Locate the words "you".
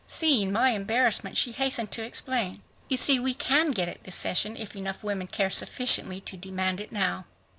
2.89-2.97